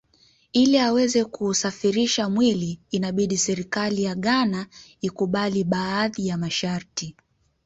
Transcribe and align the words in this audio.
Ili 0.53 0.77
aweze 0.79 1.25
kuusafirisha 1.25 2.29
mwili 2.29 2.79
inabidi 2.91 3.37
serikali 3.37 4.03
ya 4.03 4.15
Ghana 4.15 4.67
ikubali 5.01 5.63
baadhi 5.63 6.27
ya 6.27 6.37
masharti 6.37 7.15